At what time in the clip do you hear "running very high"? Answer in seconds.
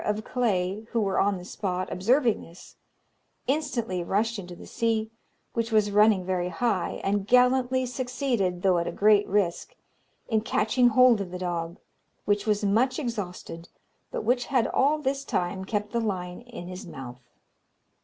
5.91-6.99